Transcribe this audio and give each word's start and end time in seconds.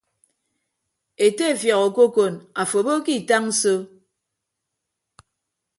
Ete 1.25 1.43
efiọk 1.53 1.83
okokon 2.05 2.33
afo 2.61 2.77
abo 2.81 2.93
ke 3.05 3.11
itañ 3.21 3.45
so. 3.59 3.75